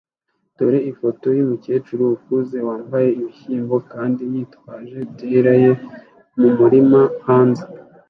[0.57, 5.71] Dore ifoto yumukecuru ukuze wambaye ibishyimbo kandi yitwaje terrier ye
[6.39, 7.63] mumurima hanze